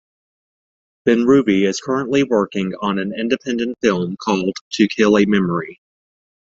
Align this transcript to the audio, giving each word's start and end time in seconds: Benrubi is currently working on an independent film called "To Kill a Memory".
Benrubi 1.07 1.67
is 1.67 1.79
currently 1.79 2.23
working 2.23 2.73
on 2.81 2.97
an 2.97 3.13
independent 3.13 3.77
film 3.83 4.17
called 4.19 4.55
"To 4.71 4.87
Kill 4.87 5.15
a 5.15 5.25
Memory". 5.25 5.79